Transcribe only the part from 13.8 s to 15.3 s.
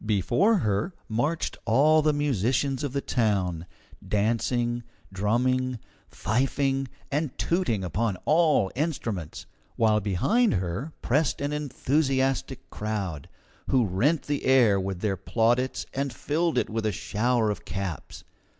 rent the air with their